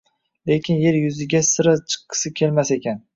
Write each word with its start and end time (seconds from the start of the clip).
Lekin 0.51 0.79
yer 0.85 0.95
yuziga 1.01 1.41
sira 1.49 1.75
chiqqisi 1.93 2.33
kelmas 2.41 2.73
ekan. 2.77 2.99